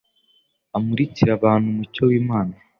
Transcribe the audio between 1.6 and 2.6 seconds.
umucyo w'Imana.